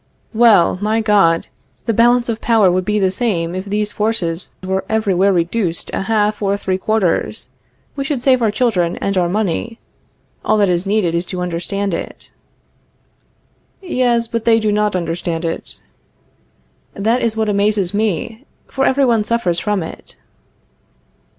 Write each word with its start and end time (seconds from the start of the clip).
Well, 0.33 0.79
my 0.81 0.99
God! 0.99 1.49
the 1.85 1.93
balance 1.93 2.27
of 2.27 2.41
power 2.41 2.71
would 2.71 2.85
be 2.85 2.97
the 2.97 3.11
same 3.11 3.53
if 3.53 3.65
these 3.65 3.91
forces 3.91 4.51
were 4.63 4.83
every 4.89 5.13
where 5.13 5.31
reduced 5.31 5.91
a 5.93 6.01
half 6.01 6.41
or 6.41 6.57
three 6.57 6.79
quarters. 6.79 7.49
We 7.95 8.03
should 8.03 8.23
save 8.23 8.41
our 8.41 8.49
children 8.49 8.95
and 8.97 9.15
our 9.15 9.29
money. 9.29 9.77
All 10.43 10.57
that 10.57 10.69
is 10.69 10.87
needed 10.87 11.13
is 11.13 11.27
to 11.27 11.41
understand 11.41 11.93
it. 11.93 12.31
Yes, 13.79 14.27
but 14.27 14.43
they 14.43 14.59
do 14.59 14.71
not 14.71 14.95
understand 14.95 15.45
it. 15.45 15.79
That 16.95 17.21
is 17.21 17.37
what 17.37 17.47
amazes 17.47 17.93
me. 17.93 18.45
For 18.65 18.83
every 18.85 19.05
one 19.05 19.23
suffers 19.23 19.59
from 19.59 19.83
it. 19.83 20.15